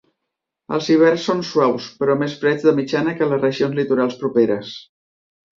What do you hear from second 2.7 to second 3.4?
de mitjana que